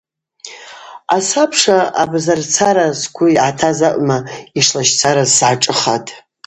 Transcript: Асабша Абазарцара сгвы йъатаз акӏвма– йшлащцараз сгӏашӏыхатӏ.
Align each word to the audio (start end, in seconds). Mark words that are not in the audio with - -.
Асабша 1.15 1.77
Абазарцара 2.01 2.85
сгвы 2.99 3.27
йъатаз 3.33 3.79
акӏвма– 3.89 4.17
йшлащцараз 4.59 5.29
сгӏашӏыхатӏ. 5.37 6.11